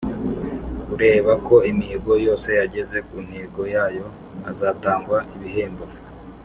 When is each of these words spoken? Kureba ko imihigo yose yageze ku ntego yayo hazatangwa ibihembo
Kureba 0.83 1.31
ko 1.47 1.55
imihigo 1.71 2.11
yose 2.25 2.47
yageze 2.59 2.97
ku 3.07 3.15
ntego 3.27 3.61
yayo 3.75 4.05
hazatangwa 4.45 5.17
ibihembo 5.35 5.85